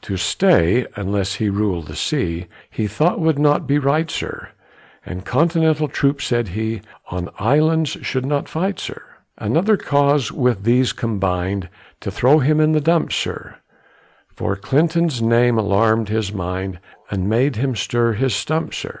[0.00, 4.48] To stay, unless he rul'd the sea, He thought would not be right, sir,
[5.04, 6.80] And Continental troops, said he,
[7.10, 9.02] On islands should not fight, sir.
[9.36, 11.68] Another cause with these combin'd
[12.00, 13.56] To throw him in the dumps, sir,
[14.34, 16.78] For Clinton's name alarmed his mind,
[17.10, 18.98] And made him stir his stumps, sir.